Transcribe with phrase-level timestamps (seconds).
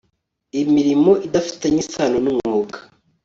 [0.61, 2.77] imirimo idafitanye isano n umwuga